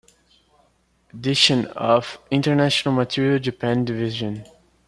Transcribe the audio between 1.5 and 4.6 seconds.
of International Material-Japan division.